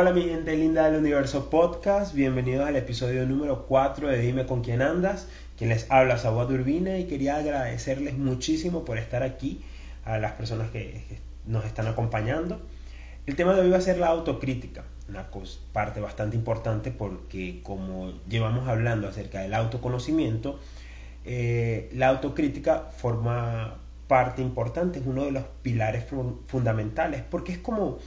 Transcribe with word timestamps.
Hola 0.00 0.12
mi 0.14 0.22
gente 0.22 0.56
linda 0.56 0.86
del 0.90 0.98
universo 0.98 1.50
podcast, 1.50 2.14
bienvenidos 2.14 2.66
al 2.66 2.74
episodio 2.74 3.26
número 3.26 3.66
4 3.66 4.08
de 4.08 4.18
Dime 4.18 4.46
con 4.46 4.62
quién 4.62 4.80
andas, 4.80 5.28
quien 5.58 5.68
les 5.68 5.90
habla 5.90 6.16
Sabuat 6.16 6.48
Urbina 6.48 6.96
y 6.96 7.04
quería 7.04 7.36
agradecerles 7.36 8.16
muchísimo 8.16 8.86
por 8.86 8.96
estar 8.96 9.22
aquí, 9.22 9.62
a 10.06 10.16
las 10.16 10.32
personas 10.32 10.70
que, 10.70 11.04
nos 11.44 11.66
están 11.66 11.86
acompañando. 11.86 12.62
El 13.26 13.36
tema 13.36 13.52
de 13.52 13.60
hoy 13.60 13.68
va 13.68 13.76
a 13.76 13.82
ser 13.82 13.98
la 13.98 14.06
autocrítica, 14.06 14.84
una 15.06 15.26
parte 15.74 16.00
bastante 16.00 16.34
importante 16.34 16.92
porque 16.92 17.60
como 17.62 18.14
llevamos 18.26 18.68
hablando 18.68 19.06
acerca 19.06 19.42
del 19.42 19.52
autoconocimiento, 19.52 20.58
eh, 21.26 21.90
la 21.92 22.08
autocrítica 22.08 22.86
forma 22.96 23.76
parte 24.10 24.40
importante, 24.40 24.98
es 24.98 25.06
uno 25.06 25.26
de 25.26 25.30
los 25.30 25.44
pilares 25.62 26.06
fundamentales, 26.46 27.22
porque 27.30 27.52
es 27.52 27.58
como 27.58 27.98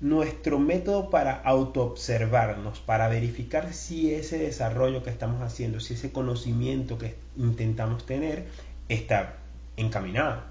nuestro 0.00 0.58
método 0.58 1.10
para 1.10 1.32
autoobservarnos, 1.32 2.80
para 2.80 3.08
verificar 3.08 3.72
si 3.72 4.14
ese 4.14 4.38
desarrollo 4.38 5.02
que 5.02 5.10
estamos 5.10 5.40
haciendo, 5.42 5.80
si 5.80 5.94
ese 5.94 6.12
conocimiento 6.12 6.98
que 6.98 7.14
intentamos 7.36 8.04
tener 8.04 8.46
está 8.88 9.36
encaminado. 9.76 10.42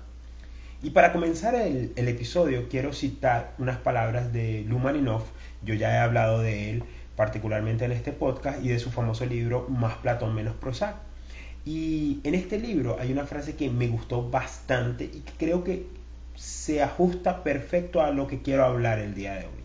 Y 0.81 0.91
para 0.91 1.13
comenzar 1.13 1.55
el, 1.55 1.93
episodio 1.95 2.67
quiero 2.69 2.93
citar 2.93 3.53
unas 3.57 3.77
palabras 3.77 4.33
de 4.33 4.63
Lumaninov, 4.67 5.23
yo 5.63 5.73
ya 5.73 5.95
he 5.95 5.97
hablado 5.97 6.41
de 6.41 6.71
él 6.71 6.83
particularmente 7.15 7.85
en 7.85 7.91
este 7.91 8.11
podcast 8.11 8.63
y 8.63 8.67
de 8.67 8.79
su 8.79 8.91
famoso 8.91 9.25
libro 9.25 9.67
Más 9.69 9.95
Platón 9.97 10.35
menos 10.35 10.55
Prozac. 10.55 10.95
Y 11.65 12.19
en 12.23 12.35
este 12.35 12.59
libro 12.59 12.97
hay 12.99 13.11
una 13.11 13.25
frase 13.25 13.55
que 13.55 13.69
me 13.69 13.87
gustó 13.87 14.29
bastante 14.29 15.05
y 15.05 15.21
que 15.21 15.33
creo 15.37 15.63
que 15.63 15.87
se 16.35 16.81
ajusta 16.81 17.43
perfecto 17.43 18.01
a 18.01 18.11
lo 18.11 18.27
que 18.27 18.41
quiero 18.41 18.65
hablar 18.65 18.99
el 18.99 19.15
día 19.15 19.33
de 19.35 19.45
hoy. 19.45 19.63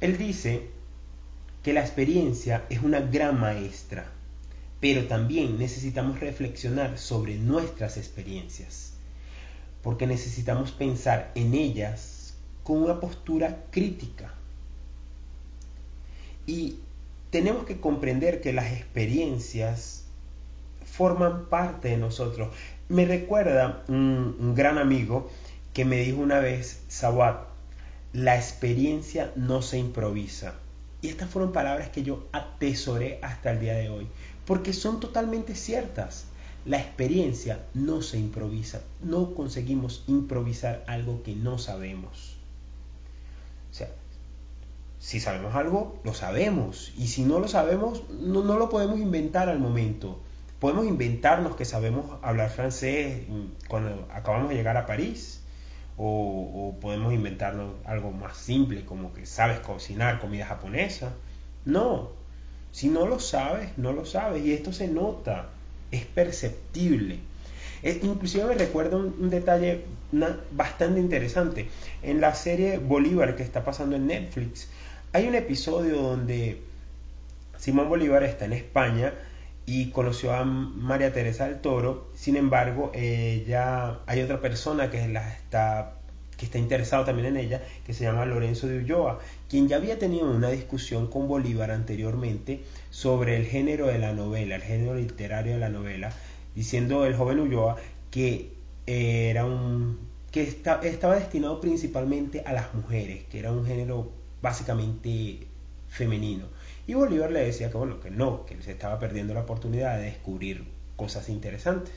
Él 0.00 0.18
dice 0.18 0.68
que 1.62 1.72
la 1.72 1.80
experiencia 1.80 2.64
es 2.70 2.82
una 2.82 3.00
gran 3.00 3.40
maestra, 3.40 4.06
pero 4.80 5.06
también 5.06 5.58
necesitamos 5.58 6.20
reflexionar 6.20 6.98
sobre 6.98 7.36
nuestras 7.36 7.96
experiencias, 7.96 8.92
porque 9.82 10.06
necesitamos 10.06 10.72
pensar 10.72 11.32
en 11.34 11.54
ellas 11.54 12.34
con 12.62 12.82
una 12.82 13.00
postura 13.00 13.64
crítica. 13.70 14.34
Y 16.46 16.78
tenemos 17.30 17.64
que 17.64 17.80
comprender 17.80 18.40
que 18.40 18.52
las 18.52 18.72
experiencias 18.72 20.04
forman 20.84 21.46
parte 21.46 21.88
de 21.88 21.96
nosotros. 21.96 22.48
Me 22.88 23.04
recuerda 23.04 23.82
un, 23.88 24.54
gran 24.54 24.78
amigo 24.78 25.28
que 25.72 25.84
me 25.84 25.96
dijo 25.96 26.20
una 26.20 26.38
vez, 26.38 26.84
Sawat, 26.86 27.48
la 28.12 28.36
experiencia 28.36 29.32
no 29.34 29.60
se 29.60 29.78
improvisa. 29.78 30.54
Y 31.02 31.08
estas 31.08 31.28
fueron 31.28 31.52
palabras 31.52 31.88
que 31.88 32.04
yo 32.04 32.28
atesoré 32.30 33.18
hasta 33.22 33.50
el 33.50 33.58
día 33.58 33.74
de 33.74 33.88
hoy, 33.88 34.06
porque 34.46 34.72
son 34.72 35.00
totalmente 35.00 35.56
ciertas. 35.56 36.26
La 36.64 36.78
experiencia 36.78 37.60
no 37.74 38.02
se 38.02 38.18
improvisa, 38.18 38.82
no 39.02 39.34
conseguimos 39.34 40.04
improvisar 40.06 40.84
algo 40.86 41.24
que 41.24 41.34
no 41.34 41.58
sabemos. 41.58 42.36
O 43.72 43.74
sea, 43.74 43.88
si 45.00 45.18
sabemos 45.18 45.56
algo, 45.56 46.00
lo 46.04 46.14
sabemos, 46.14 46.92
y 46.96 47.08
si 47.08 47.24
no 47.24 47.40
lo 47.40 47.48
sabemos, 47.48 48.08
no 48.10 48.42
lo 48.42 48.68
podemos 48.68 49.00
inventar 49.00 49.48
al 49.48 49.58
momento. 49.58 50.20
Podemos 50.60 50.86
inventarnos 50.86 51.54
que 51.54 51.64
sabemos 51.64 52.18
hablar 52.22 52.50
francés 52.50 53.24
cuando 53.68 54.08
acabamos 54.10 54.48
de 54.48 54.54
llegar 54.54 54.76
a 54.76 54.86
París. 54.86 55.42
O, 55.98 56.74
podemos 56.80 57.14
inventarnos 57.14 57.72
algo 57.86 58.10
más 58.10 58.36
simple 58.36 58.84
como 58.84 59.14
que 59.14 59.24
sabes 59.24 59.60
cocinar 59.60 60.20
comida 60.20 60.46
japonesa. 60.46 61.12
No, 61.64 62.10
si 62.70 62.88
no 62.88 63.06
lo 63.06 63.18
sabes, 63.18 63.70
no 63.78 63.92
lo 63.92 64.04
sabes 64.04 64.44
y 64.44 64.52
esto 64.52 64.72
se 64.72 64.88
nota, 64.88 65.48
es 65.90 66.04
perceptible. 66.04 67.20
inclusive 67.82 68.44
me 68.44 68.54
recuerda 68.54 68.98
un, 68.98 69.30
detalle 69.30 69.84
bastante 70.52 71.00
interesante. 71.00 71.68
En 72.02 72.20
la 72.20 72.34
serie 72.34 72.78
Bolívar 72.78 73.34
que 73.34 73.42
está 73.42 73.64
pasando 73.64 73.96
en 73.96 74.06
Netflix, 74.06 74.68
hay 75.12 75.26
un 75.26 75.34
episodio 75.34 75.96
donde 75.96 76.60
Simón 77.58 77.88
Bolívar 77.88 78.22
está 78.22 78.44
en 78.44 78.52
España 78.52 79.14
y 79.66 79.90
conoció 79.90 80.32
a 80.32 80.44
María 80.44 81.12
Teresa 81.12 81.48
del 81.48 81.60
Toro. 81.60 82.08
Sin 82.14 82.36
embargo, 82.36 82.92
ella, 82.94 83.98
hay 84.06 84.22
otra 84.22 84.40
persona 84.40 84.90
que, 84.90 85.08
la 85.08 85.28
está, 85.34 85.94
que 86.36 86.46
está 86.46 86.58
interesado 86.58 87.04
también 87.04 87.26
en 87.26 87.36
ella, 87.36 87.62
que 87.84 87.92
se 87.92 88.04
llama 88.04 88.24
Lorenzo 88.24 88.68
de 88.68 88.78
Ulloa, 88.78 89.18
quien 89.48 89.68
ya 89.68 89.76
había 89.76 89.98
tenido 89.98 90.30
una 90.30 90.50
discusión 90.50 91.08
con 91.08 91.26
Bolívar 91.26 91.72
anteriormente 91.72 92.62
sobre 92.90 93.36
el 93.36 93.46
género 93.46 93.88
de 93.88 93.98
la 93.98 94.12
novela, 94.12 94.54
el 94.54 94.62
género 94.62 94.94
literario 94.94 95.54
de 95.54 95.58
la 95.58 95.68
novela, 95.68 96.12
diciendo 96.54 97.04
el 97.04 97.16
joven 97.16 97.40
Ulloa 97.40 97.76
que 98.10 98.52
era 98.86 99.44
un 99.44 99.98
que 100.30 100.42
estaba 100.42 101.14
destinado 101.14 101.60
principalmente 101.62 102.42
a 102.44 102.52
las 102.52 102.74
mujeres, 102.74 103.24
que 103.30 103.38
era 103.38 103.52
un 103.52 103.64
género 103.64 104.10
básicamente 104.42 105.46
femenino. 105.88 106.44
Y 106.86 106.94
Bolívar 106.94 107.30
le 107.30 107.44
decía 107.44 107.70
que 107.70 107.76
bueno, 107.76 108.00
que 108.00 108.10
no, 108.10 108.46
que 108.46 108.60
se 108.62 108.72
estaba 108.72 108.98
perdiendo 108.98 109.34
la 109.34 109.40
oportunidad 109.40 109.98
de 109.98 110.04
descubrir 110.04 110.64
cosas 110.96 111.28
interesantes. 111.28 111.92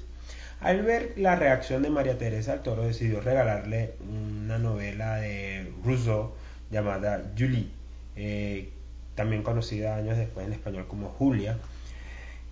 Al 0.62 0.82
ver 0.82 1.14
la 1.16 1.36
reacción 1.36 1.84
de 1.84 1.90
María 1.90 2.18
Teresa 2.18 2.54
el 2.54 2.62
Toro, 2.62 2.84
decidió 2.84 3.22
regalarle 3.22 3.94
una 4.10 4.58
novela 4.58 5.16
de 5.18 5.72
Rousseau 5.86 6.34
llamada 6.70 7.32
Julie, 7.38 7.70
eh, 8.16 8.70
también 9.16 9.44
conocida 9.44 9.96
años 9.96 10.18
después 10.18 10.46
en 10.46 10.54
español 10.54 10.88
como 10.88 11.10
Julia. 11.10 11.58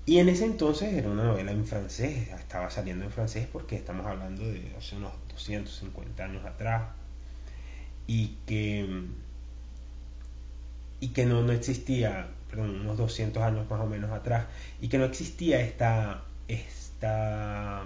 Y 0.05 0.19
en 0.19 0.29
ese 0.29 0.45
entonces 0.45 0.93
era 0.93 1.09
una 1.09 1.25
novela 1.25 1.51
en 1.51 1.65
francés, 1.65 2.29
estaba 2.29 2.69
saliendo 2.69 3.03
en 3.03 3.11
francés 3.11 3.45
porque 3.51 3.75
estamos 3.75 4.05
hablando 4.05 4.45
de 4.45 4.71
hace 4.77 4.95
unos 4.95 5.11
250 5.33 6.23
años 6.23 6.45
atrás. 6.45 6.83
Y 8.07 8.37
que 8.45 8.87
y 10.99 11.09
que 11.09 11.25
no, 11.25 11.43
no 11.43 11.51
existía, 11.51 12.27
perdón, 12.49 12.81
unos 12.81 12.97
200 12.97 13.41
años 13.43 13.69
más 13.69 13.81
o 13.81 13.85
menos 13.87 14.11
atrás, 14.11 14.45
y 14.81 14.87
que 14.87 14.97
no 14.97 15.05
existía 15.05 15.61
esta, 15.61 16.23
esta 16.47 17.85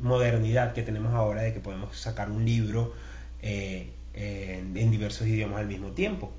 modernidad 0.00 0.72
que 0.72 0.82
tenemos 0.82 1.14
ahora 1.14 1.42
de 1.42 1.52
que 1.52 1.60
podemos 1.60 1.96
sacar 1.96 2.30
un 2.30 2.44
libro 2.44 2.94
eh, 3.42 3.90
en, 4.14 4.90
diversos 4.90 5.26
idiomas 5.26 5.60
al 5.60 5.66
mismo 5.66 5.92
tiempo. 5.92 6.32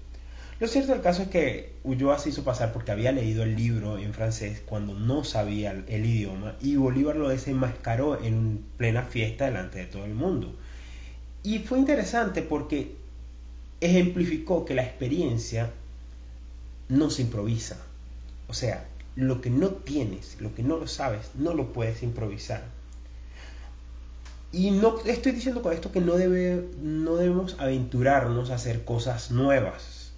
Lo 0.59 0.67
cierto 0.67 0.91
del 0.91 1.01
caso 1.01 1.23
es 1.23 1.29
que 1.29 1.73
Ulloa 1.83 2.19
se 2.19 2.29
hizo 2.29 2.43
pasar 2.43 2.71
porque 2.71 2.91
había 2.91 3.11
leído 3.11 3.43
el 3.43 3.55
libro 3.55 3.97
en 3.97 4.13
francés 4.13 4.61
cuando 4.63 4.93
no 4.93 5.23
sabía 5.23 5.71
el 5.71 6.05
idioma 6.05 6.55
y 6.61 6.75
Bolívar 6.75 7.15
lo 7.15 7.29
desenmascaró 7.29 8.21
en 8.23 8.63
plena 8.77 9.03
fiesta 9.03 9.45
delante 9.45 9.79
de 9.79 9.85
todo 9.85 10.05
el 10.05 10.13
mundo. 10.13 10.55
Y 11.41 11.59
fue 11.59 11.79
interesante 11.79 12.43
porque 12.43 12.95
ejemplificó 13.79 14.63
que 14.63 14.75
la 14.75 14.83
experiencia 14.83 15.71
no 16.91 17.09
se 17.09 17.23
improvisa. 17.23 17.77
O 18.47 18.53
sea, 18.53 18.85
lo 19.15 19.41
que 19.41 19.49
no 19.49 19.69
tienes, 19.69 20.39
lo 20.41 20.53
que 20.53 20.61
no 20.61 20.77
lo 20.77 20.87
sabes, 20.87 21.31
no 21.35 21.53
lo 21.53 21.71
puedes 21.71 22.03
improvisar. 22.03 22.63
Y 24.51 24.71
no 24.71 24.99
estoy 25.05 25.31
diciendo 25.31 25.61
con 25.61 25.71
esto 25.71 25.93
que 25.93 26.01
no, 26.01 26.15
debe, 26.15 26.67
no 26.81 27.15
debemos 27.15 27.55
aventurarnos 27.59 28.49
a 28.49 28.55
hacer 28.55 28.83
cosas 28.83 29.31
nuevas, 29.31 30.11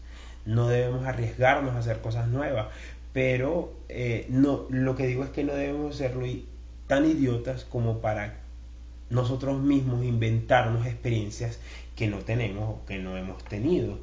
no 0.47 0.67
debemos 0.67 1.05
arriesgarnos 1.05 1.75
a 1.75 1.79
hacer 1.79 2.01
cosas 2.01 2.27
nuevas, 2.27 2.69
pero 3.13 3.71
eh, 3.89 4.25
no, 4.29 4.65
lo 4.69 4.95
que 4.95 5.05
digo 5.05 5.23
es 5.23 5.29
que 5.29 5.43
no 5.43 5.53
debemos 5.53 5.95
serlo 5.95 6.25
tan 6.87 7.05
idiotas 7.05 7.65
como 7.65 7.99
para 7.99 8.39
nosotros 9.11 9.61
mismos 9.61 10.03
inventarnos 10.03 10.87
experiencias 10.87 11.59
que 11.95 12.07
no 12.07 12.17
tenemos 12.17 12.67
o 12.67 12.85
que 12.87 12.97
no 12.97 13.15
hemos 13.15 13.43
tenido. 13.43 13.99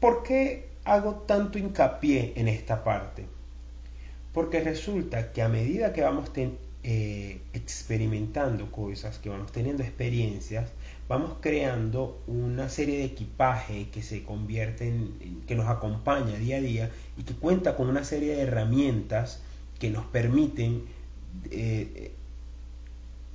¿Por 0.00 0.24
qué 0.24 0.69
hago 0.90 1.14
tanto 1.26 1.58
hincapié 1.58 2.32
en 2.36 2.48
esta 2.48 2.82
parte? 2.82 3.24
Porque 4.32 4.60
resulta 4.60 5.32
que 5.32 5.42
a 5.42 5.48
medida 5.48 5.92
que 5.92 6.02
vamos 6.02 6.30
eh, 6.82 7.40
experimentando 7.52 8.72
cosas, 8.72 9.18
que 9.18 9.28
vamos 9.28 9.52
teniendo 9.52 9.82
experiencias, 9.84 10.70
vamos 11.08 11.36
creando 11.40 12.20
una 12.26 12.68
serie 12.68 12.98
de 12.98 13.04
equipaje 13.04 13.88
que 13.90 14.02
se 14.02 14.24
convierte 14.24 14.88
en, 14.88 15.42
que 15.46 15.54
nos 15.54 15.68
acompaña 15.68 16.36
día 16.36 16.56
a 16.56 16.60
día 16.60 16.90
y 17.16 17.22
que 17.22 17.34
cuenta 17.34 17.76
con 17.76 17.88
una 17.88 18.04
serie 18.04 18.34
de 18.34 18.42
herramientas 18.42 19.42
que 19.78 19.90
nos 19.90 20.06
permiten 20.06 20.86
eh, 21.50 22.12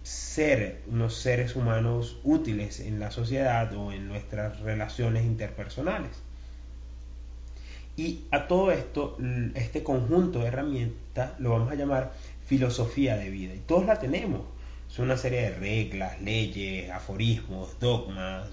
ser 0.04 0.82
unos 0.88 1.16
seres 1.16 1.56
humanos 1.56 2.20
útiles 2.24 2.82
en 2.82 3.00
la 3.00 3.12
sociedad 3.12 3.74
o 3.76 3.94
en 3.94 4.08
nuestras 4.08 4.60
relaciones 4.60 5.26
interpersonales. 5.26 6.25
Y 7.98 8.26
a 8.32 8.48
todo 8.48 8.72
esto, 8.72 9.18
este 9.54 9.84
conjunto 9.84 10.40
de 10.40 10.48
herramientas 10.48 11.32
lo 11.40 11.52
vamos 11.52 11.72
a 11.72 11.76
llamar 11.76 12.14
filosofía 12.46 13.16
de 13.16 13.30
vida. 13.30 13.54
Y 13.54 13.60
todos 13.60 13.86
la 13.86 14.00
tenemos. 14.00 14.42
Son 14.88 15.06
una 15.06 15.18
serie 15.18 15.42
de 15.42 15.52
reglas, 15.52 16.22
leyes, 16.22 16.92
aforismos, 16.92 17.80
dogmas, 17.80 18.48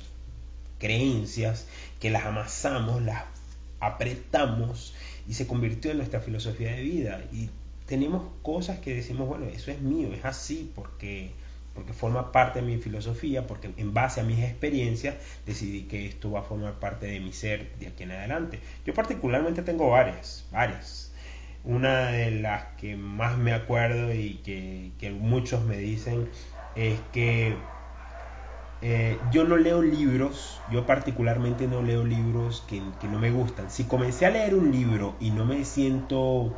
creencias, 0.78 1.66
que 2.00 2.10
las 2.10 2.24
amasamos, 2.24 3.02
las 3.02 3.24
apretamos 3.80 4.94
y 5.28 5.34
se 5.34 5.46
convirtió 5.46 5.90
en 5.90 5.98
nuestra 5.98 6.20
filosofía 6.20 6.72
de 6.72 6.82
vida. 6.82 7.22
Y 7.32 7.50
tenemos 7.86 8.24
cosas 8.42 8.78
que 8.78 8.94
decimos, 8.94 9.28
bueno, 9.28 9.46
eso 9.46 9.70
es 9.70 9.80
mío, 9.80 10.12
es 10.12 10.24
así, 10.24 10.70
porque, 10.74 11.32
porque 11.74 11.92
forma 11.92 12.32
parte 12.32 12.60
de 12.60 12.66
mi 12.66 12.78
filosofía, 12.78 13.46
porque 13.46 13.72
en 13.76 13.94
base 13.94 14.20
a 14.20 14.24
mis 14.24 14.38
experiencias 14.40 15.16
decidí 15.46 15.84
que 15.84 16.06
esto 16.06 16.30
va 16.30 16.40
a 16.40 16.42
formar 16.42 16.74
parte 16.74 17.06
de 17.06 17.20
mi 17.20 17.32
ser 17.32 17.74
de 17.78 17.88
aquí 17.88 18.02
en 18.02 18.12
adelante. 18.12 18.60
Yo 18.84 18.94
particularmente 18.94 19.62
tengo 19.62 19.90
varias, 19.90 20.46
varias. 20.50 21.12
Una 21.64 22.08
de 22.08 22.32
las 22.32 22.64
que 22.76 22.96
más 22.96 23.38
me 23.38 23.52
acuerdo 23.52 24.12
y 24.12 24.40
que, 24.44 24.90
que 24.98 25.10
muchos 25.10 25.64
me 25.64 25.76
dicen 25.76 26.28
es 26.74 26.98
que 27.12 27.56
eh, 28.84 29.16
yo 29.30 29.44
no 29.44 29.56
leo 29.56 29.80
libros, 29.80 30.60
yo 30.72 30.84
particularmente 30.86 31.68
no 31.68 31.82
leo 31.82 32.04
libros 32.04 32.64
que, 32.66 32.82
no 33.06 33.18
me 33.20 33.30
gustan. 33.30 33.70
Si 33.70 33.84
comencé 33.84 34.26
a 34.26 34.30
leer 34.30 34.56
un 34.56 34.72
libro 34.72 35.14
y 35.20 35.30
no 35.30 35.44
me 35.44 35.64
siento 35.64 36.52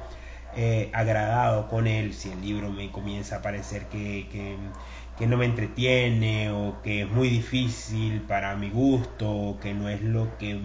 eh, 0.57 0.91
agradado 0.93 1.69
con 1.69 1.87
él, 1.87 2.15
si 2.15 2.31
el 2.31 2.41
libro 2.41 2.71
me 2.71 2.91
comienza 2.91 3.37
a 3.37 3.43
parecer 3.43 3.87
que, 3.87 4.29
que, 4.31 5.27
no 5.27 5.37
me 5.37 5.47
entretiene 5.47 6.51
o 6.51 6.83
que 6.83 7.03
es 7.03 7.11
muy 7.11 7.29
difícil 7.29 8.21
para 8.23 8.57
mi 8.57 8.69
gusto 8.69 9.31
o 9.31 9.61
que 9.61 9.73
no 9.73 9.89
es 9.89 10.03
lo 10.03 10.37
que 10.39 10.61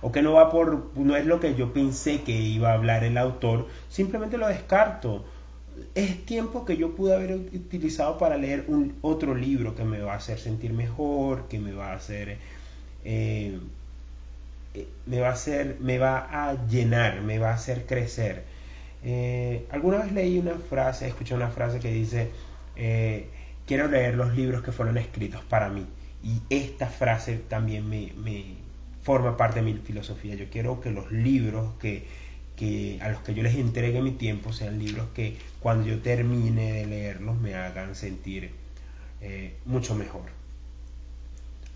o 0.00 0.12
que 0.12 0.22
no 0.22 0.32
va 0.32 0.50
por 0.50 0.96
no 0.96 1.14
es 1.16 1.26
lo 1.26 1.40
que 1.40 1.54
yo 1.56 1.74
pensé 1.74 2.22
que 2.22 2.32
iba 2.32 2.70
a 2.70 2.74
hablar 2.74 3.04
el 3.04 3.18
autor, 3.18 3.68
simplemente 3.88 4.38
lo 4.38 4.48
descarto 4.48 5.24
es 5.94 6.24
tiempo 6.24 6.64
que 6.64 6.76
yo 6.76 6.94
pude 6.94 7.14
haber 7.14 7.34
utilizado 7.34 8.18
para 8.18 8.36
leer 8.36 8.64
un 8.68 8.96
otro 9.02 9.34
libro 9.34 9.74
que 9.74 9.84
me 9.84 10.00
va 10.00 10.14
a 10.14 10.16
hacer 10.16 10.38
sentir 10.38 10.72
mejor, 10.72 11.48
que 11.48 11.58
me 11.58 11.72
va 11.72 11.92
a 11.92 11.96
hacer, 11.96 12.38
eh, 13.04 13.58
eh, 14.74 14.88
me 15.06 15.20
va 15.20 15.28
a 15.28 15.32
hacer, 15.32 15.76
me 15.80 15.98
va 15.98 16.28
a 16.30 16.66
llenar, 16.66 17.22
me 17.22 17.38
va 17.38 17.50
a 17.50 17.54
hacer 17.54 17.86
crecer. 17.86 18.44
Eh, 19.04 19.66
alguna 19.70 19.98
vez 19.98 20.12
leí 20.12 20.38
una 20.38 20.54
frase, 20.56 21.08
escuché 21.08 21.34
una 21.34 21.48
frase 21.48 21.80
que 21.80 21.90
dice, 21.90 22.30
quiero 23.66 23.88
leer 23.88 24.14
los 24.14 24.34
libros 24.34 24.62
que 24.62 24.72
fueron 24.72 24.98
escritos 24.98 25.42
para 25.44 25.68
mí. 25.68 25.86
Y 26.22 26.40
esta 26.50 26.86
frase 26.86 27.36
también 27.36 27.88
me, 27.88 28.12
me 28.16 28.56
forma 29.02 29.36
parte 29.36 29.62
de 29.62 29.72
mi 29.72 29.74
filosofía. 29.74 30.34
Yo 30.34 30.50
quiero 30.50 30.80
que 30.80 30.90
los 30.90 31.10
libros 31.12 31.74
que 31.80 32.04
que 32.58 32.98
a 33.00 33.08
los 33.08 33.20
que 33.20 33.34
yo 33.34 33.42
les 33.44 33.54
entregue 33.54 34.02
mi 34.02 34.10
tiempo 34.10 34.52
sean 34.52 34.80
libros 34.80 35.06
que 35.14 35.38
cuando 35.60 35.86
yo 35.86 36.00
termine 36.00 36.72
de 36.72 36.86
leerlos 36.86 37.38
me 37.38 37.54
hagan 37.54 37.94
sentir 37.94 38.50
eh, 39.20 39.54
mucho 39.64 39.94
mejor. 39.94 40.22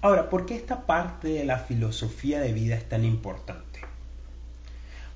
Ahora, 0.01 0.29
¿por 0.29 0.45
qué 0.45 0.57
esta 0.57 0.85
parte 0.85 1.29
de 1.29 1.45
la 1.45 1.59
filosofía 1.59 2.41
de 2.41 2.53
vida 2.53 2.75
es 2.75 2.89
tan 2.89 3.05
importante? 3.05 3.81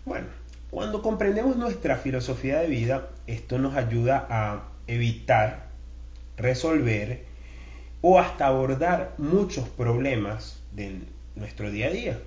Bueno, 0.05 0.29
cuando 0.71 1.03
comprendemos 1.03 1.57
nuestra 1.57 1.97
filosofía 1.97 2.61
de 2.61 2.67
vida, 2.67 3.11
esto 3.27 3.59
nos 3.59 3.77
ayuda 3.77 4.27
a 4.29 4.69
evitar, 4.87 5.69
resolver 6.37 7.25
o 8.01 8.19
hasta 8.19 8.47
abordar 8.47 9.15
muchos 9.19 9.69
problemas 9.69 10.61
de 10.73 11.01
nuestro 11.35 11.71
día 11.71 11.87
a 11.87 11.91
día. 11.91 12.19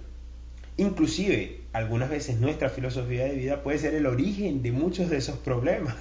Inclusive, 0.78 1.60
algunas 1.74 2.10
veces 2.10 2.40
nuestra 2.40 2.70
filosofía 2.70 3.26
de 3.26 3.36
vida 3.36 3.64
puede 3.64 3.78
ser 3.78 3.94
el 3.94 4.06
origen 4.06 4.64
de 4.64 4.72
muchos 4.72 5.10
de 5.10 5.18
esos 5.18 5.38
problemas. 5.38 5.96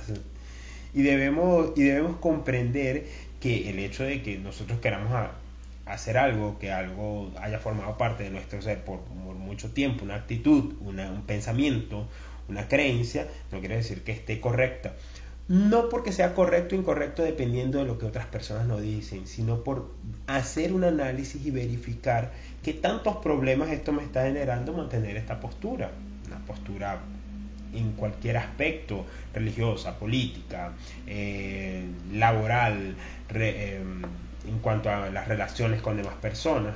Y 0.95 1.03
debemos, 1.03 1.73
y 1.77 1.83
debemos 1.83 2.17
comprender 2.17 3.07
que 3.41 3.69
el 3.71 3.79
hecho 3.79 4.05
de 4.05 4.23
que 4.23 4.39
nosotros 4.39 4.81
queramos 4.81 5.13
hacer 5.89 6.19
algo, 6.19 6.59
que 6.59 6.73
algo 6.73 7.31
haya 7.41 7.59
formado 7.59 7.97
parte 7.97 8.25
de 8.25 8.31
nuestro 8.31 8.61
ser 8.63 8.85
por, 8.85 9.01
mucho 9.09 9.71
tiempo, 9.73 10.05
una 10.05 10.17
actitud, 10.17 10.75
un 10.81 11.23
pensamiento, 11.27 12.07
una 12.49 12.69
creencia, 12.69 13.27
no 13.51 13.61
quiere 13.61 13.77
decir 13.77 14.03
que 14.03 14.13
esté 14.13 14.41
correcta. 14.41 14.95
No 15.49 15.89
porque 15.89 16.13
sea 16.13 16.35
correcto 16.35 16.77
o 16.77 16.79
incorrecto 16.79 17.23
dependiendo 17.23 17.79
de 17.79 17.87
lo 17.87 17.99
que 17.99 18.05
otras 18.05 18.27
personas 18.27 18.67
nos 18.67 18.83
dicen, 18.83 19.27
sino 19.27 19.65
por 19.65 19.91
hacer 20.27 20.75
un 20.75 20.85
análisis 20.85 21.45
y 21.47 21.51
verificar 21.51 22.33
qué 22.63 22.75
tantos 22.75 23.17
problemas 23.17 23.71
esto 23.71 23.93
me 23.93 24.03
está 24.03 24.25
generando 24.25 24.75
mantener 24.75 25.17
esta 25.17 25.41
postura. 25.41 25.91
Una 26.27 26.39
postura 26.45 27.01
en 27.73 27.93
cualquier 27.93 28.37
aspecto, 28.37 29.07
religiosa, 29.33 29.99
política, 29.99 30.73
eh, 31.07 31.87
laboral, 32.13 32.95
em, 33.31 34.03
en 34.47 34.59
cuanto 34.59 34.91
a 34.91 35.11
las 35.11 35.29
relaciones 35.29 35.83
con 35.83 35.97
demás 35.97 36.15
personas. 36.21 36.75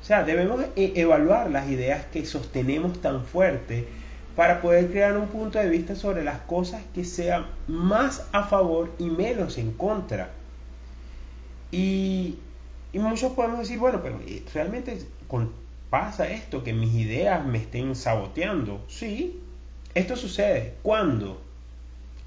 O 0.00 0.04
sea, 0.04 0.24
debemos 0.24 0.64
e-, 0.76 0.92
evaluar 0.96 1.50
las 1.50 1.68
ideas 1.68 2.06
que 2.06 2.24
sostenemos 2.24 3.00
tan 3.00 3.24
fuerte 3.24 3.86
para 4.36 4.60
poder 4.60 4.90
crear 4.90 5.16
un 5.16 5.26
punto 5.26 5.58
de 5.58 5.68
vista 5.68 5.96
sobre 5.96 6.22
las 6.22 6.38
cosas 6.42 6.82
que 6.94 7.04
sean 7.04 7.46
más 7.66 8.28
a 8.32 8.44
favor 8.44 8.92
y 8.98 9.06
menos 9.06 9.58
en 9.58 9.72
contra. 9.72 10.30
Y, 11.72 12.38
muchos 12.92 13.32
podemos 13.32 13.58
decir, 13.58 13.78
bueno, 13.78 14.00
pero 14.02 14.20
eh, 14.26 14.44
realmente 14.54 14.98
pasa 15.90 16.28
esto, 16.28 16.62
que 16.62 16.72
mis 16.72 16.94
ideas 16.94 17.44
me 17.44 17.58
estén 17.58 17.96
saboteando. 17.96 18.84
Sí, 18.88 19.40
esto 19.94 20.14
sucede. 20.14 20.74
¿Cuándo? 20.82 21.42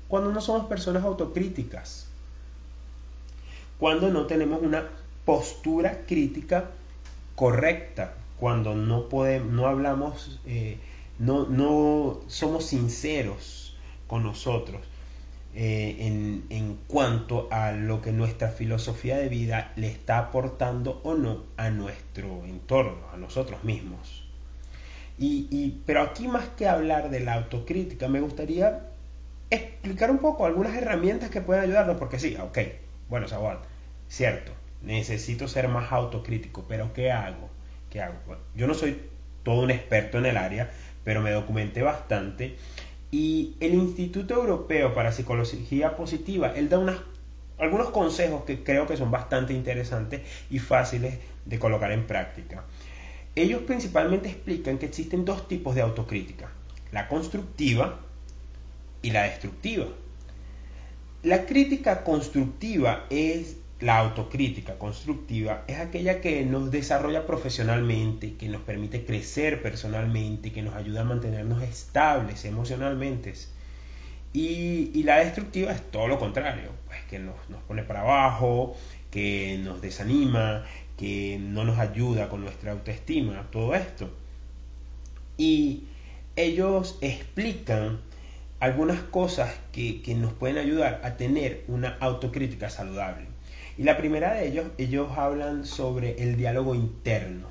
Cuando 0.10 0.34
no 0.34 0.42
somos 0.42 0.68
personas 0.68 1.04
autocríticas. 1.04 2.11
Cuando 3.82 4.12
no 4.12 4.28
tenemos 4.28 4.62
una 4.62 4.90
postura 5.26 6.04
crítica 6.06 6.70
correcta. 7.34 8.14
Cuando 8.40 8.76
no 8.76 9.10
podemos, 9.10 9.52
no 9.52 9.66
hablamos 9.66 10.40
eh, 10.46 10.78
no, 11.18 11.48
no 11.48 12.20
somos 12.28 12.66
sinceros 12.66 13.76
con 14.06 14.22
nosotros 14.22 14.82
eh, 15.56 15.96
en, 15.98 16.46
en, 16.52 16.78
cuanto 16.86 17.48
a 17.50 17.72
lo 17.72 18.04
que 18.04 18.12
nuestra 18.12 18.50
filosofía 18.50 19.18
de 19.18 19.30
vida 19.30 19.74
le 19.76 19.88
está 19.88 20.20
aportando 20.20 21.02
o 21.04 21.16
no 21.16 21.46
a 21.58 21.72
nuestro 21.72 22.46
entorno, 22.46 23.08
a 23.12 23.18
nosotros 23.18 23.64
mismos. 23.64 24.28
Y, 25.18 25.48
y, 25.50 25.82
pero 25.88 26.02
aquí 26.02 26.28
más 26.28 26.50
que 26.50 26.68
hablar 26.68 27.10
de 27.10 27.22
la 27.22 27.34
autocrítica, 27.34 28.08
me 28.08 28.22
gustaría 28.22 28.92
explicar 29.50 30.12
un 30.12 30.20
poco 30.20 30.46
algunas 30.46 30.76
herramientas 30.76 31.32
que 31.32 31.42
pueden 31.42 31.64
ayudarnos, 31.64 31.98
porque 31.98 32.20
sí, 32.20 32.38
ok, 32.40 32.60
bueno, 33.10 33.28
Sabat, 33.28 33.71
cierto, 34.12 34.52
necesito 34.82 35.48
ser 35.48 35.68
más 35.70 35.92
autocrítico, 35.92 36.66
pero 36.68 36.92
¿qué 36.94 37.12
hago? 37.12 37.50
¿Qué 37.90 38.02
hago? 38.02 38.16
yo 38.56 38.68
no 38.68 38.74
soy 38.74 39.02
todo 39.44 39.62
un 39.62 39.72
experto 39.72 40.18
en 40.18 40.26
el 40.26 40.38
área, 40.38 40.70
pero 41.04 41.22
me 41.22 41.32
documenté 41.32 41.82
bastante. 41.82 42.58
Y 43.10 43.56
el 43.60 43.74
Instituto 43.74 44.36
Europeo 44.36 44.94
para 44.94 45.12
Psicología 45.12 45.96
Positiva, 45.96 46.54
él 46.56 46.70
da 46.70 47.04
algunos 47.58 47.90
consejos 47.90 48.44
que 48.44 48.64
creo 48.64 48.88
que 48.88 48.98
son 48.98 49.12
bastante 49.12 49.54
interesantes 49.54 50.22
y 50.50 50.60
fáciles 50.60 51.20
de 51.46 51.60
colocar 51.60 51.92
en 51.92 52.06
práctica. 52.06 52.64
Ellos 53.36 53.62
principalmente 53.62 54.30
explican 54.30 54.78
que 54.78 54.88
existen 54.88 55.26
dos 55.26 55.48
tipos 55.48 55.74
de 55.76 55.82
autocrítica, 55.82 56.52
la 56.92 57.08
constructiva 57.08 58.00
y 59.02 59.12
la 59.12 59.24
destructiva. 59.24 59.88
La 61.24 61.46
crítica 61.46 62.04
constructiva 62.04 63.06
es 63.10 63.58
la 63.82 63.98
autocrítica 63.98 64.78
constructiva 64.78 65.64
es 65.68 65.80
aquella 65.80 66.22
que 66.22 66.46
nos 66.46 66.70
desarrolla 66.70 67.26
profesionalmente, 67.26 68.36
que 68.36 68.48
nos 68.48 68.62
permite 68.62 69.04
crecer 69.06 69.62
personalmente, 69.62 70.52
que 70.52 70.62
nos 70.62 70.76
ayuda 70.76 71.02
a 71.02 71.04
mantenernos 71.04 71.64
estables 71.64 72.46
emocionalmente. 72.46 73.34
Y, 74.34 75.04
la 75.04 75.18
destructiva 75.18 75.72
es 75.72 75.82
todo 75.92 76.08
lo 76.08 76.20
contrario, 76.20 76.70
pues 76.88 77.00
que 77.10 77.20
nos, 77.20 77.36
nos 77.50 77.62
pone 77.64 77.84
para 77.84 78.02
abajo, 78.02 78.78
que 79.10 79.60
nos 79.64 79.82
desanima, 79.82 80.64
que 80.96 81.40
no 81.42 81.64
nos 81.64 81.80
ayuda 81.80 82.30
con 82.30 82.42
nuestra 82.42 82.74
autoestima, 82.74 83.48
todo 83.52 83.74
esto. 83.74 84.10
Y 85.38 85.86
ellos 86.36 87.00
explican 87.02 88.00
algunas 88.62 89.02
cosas 89.02 89.52
que, 89.72 90.04
que 90.04 90.14
nos 90.14 90.34
pueden 90.34 90.60
ayudar 90.60 91.02
a 91.04 91.18
tener 91.18 91.64
una 91.68 91.98
autocrítica 92.00 92.70
saludable. 92.70 93.26
Y 93.76 93.84
la 93.84 93.98
primera 93.98 94.36
de 94.36 94.48
ellos, 94.48 94.68
ellos 94.78 95.10
hablan 95.18 95.66
sobre 95.66 96.22
el 96.22 96.38
diálogo 96.38 96.76
interno. 96.76 97.48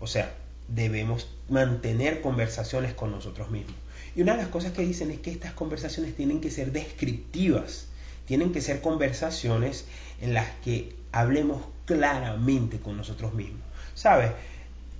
O 0.00 0.08
sea, 0.08 0.34
debemos 0.66 1.28
mantener 1.48 2.20
conversaciones 2.20 2.92
con 2.92 3.12
nosotros 3.12 3.52
mismos. 3.52 3.76
Y 4.16 4.22
una 4.22 4.32
de 4.32 4.38
las 4.38 4.48
cosas 4.48 4.72
que 4.72 4.82
dicen 4.82 5.12
es 5.12 5.20
que 5.20 5.30
estas 5.30 5.52
conversaciones 5.52 6.16
tienen 6.16 6.40
que 6.40 6.50
ser 6.50 6.72
descriptivas, 6.72 7.86
tienen 8.26 8.52
que 8.52 8.60
ser 8.60 8.80
conversaciones 8.80 9.86
en 10.20 10.34
las 10.34 10.50
que 10.64 10.96
hablemos 11.12 11.62
claramente 11.84 12.80
con 12.80 12.96
nosotros 12.96 13.32
mismos. 13.32 13.62
¿Sabes? 13.94 14.32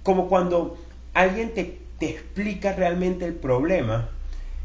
Como 0.04 0.28
cuando 0.28 0.78
alguien 1.14 1.52
te, 1.52 1.80
te 1.98 2.10
explica 2.10 2.74
realmente 2.74 3.24
el 3.24 3.34
problema 3.34 4.08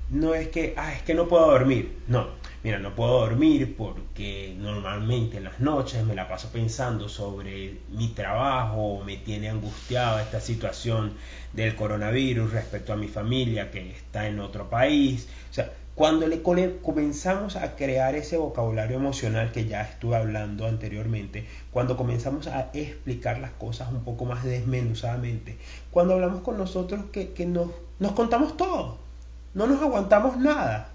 no 0.09 0.33
es 0.33 0.47
que, 0.49 0.73
ah, 0.77 0.93
es 0.93 1.01
que 1.01 1.13
no 1.13 1.27
puedo 1.27 1.47
dormir. 1.47 1.99
No, 2.07 2.27
mira, 2.63 2.79
no 2.79 2.95
puedo 2.95 3.19
dormir 3.19 3.75
porque 3.77 4.55
normalmente 4.57 5.37
en 5.37 5.45
las 5.45 5.59
noches 5.59 6.05
me 6.05 6.15
la 6.15 6.27
paso 6.27 6.49
pensando 6.51 7.09
sobre 7.09 7.79
mi 7.91 8.09
trabajo, 8.09 9.03
me 9.05 9.17
tiene 9.17 9.49
angustiada 9.49 10.21
esta 10.21 10.39
situación 10.39 11.13
del 11.53 11.75
coronavirus 11.75 12.51
respecto 12.51 12.93
a 12.93 12.95
mi 12.95 13.07
familia 13.07 13.71
que 13.71 13.91
está 13.91 14.27
en 14.27 14.39
otro 14.39 14.69
país. 14.69 15.27
O 15.49 15.53
sea, 15.53 15.71
cuando 15.97 16.27
le 16.27 16.43
comenzamos 16.43 17.55
a 17.55 17.75
crear 17.75 18.13
ese 18.13 18.37
vocabulario 18.37 18.97
emocional 18.97 19.51
que 19.51 19.65
ya 19.65 19.81
estuve 19.81 20.15
hablando 20.15 20.67
anteriormente, 20.67 21.47
cuando 21.71 21.97
comenzamos 21.97 22.45
a 22.45 22.69
explicar 22.73 23.39
las 23.39 23.49
cosas 23.51 23.91
un 23.91 24.03
poco 24.03 24.25
más 24.25 24.43
desmenuzadamente, 24.43 25.57
cuando 25.89 26.13
hablamos 26.13 26.41
con 26.41 26.55
nosotros 26.55 27.05
que, 27.11 27.45
nos, 27.47 27.69
nos 27.97 28.11
contamos 28.11 28.55
todo, 28.57 29.06
no 29.53 29.67
nos 29.67 29.81
aguantamos 29.81 30.37
nada. 30.37 30.89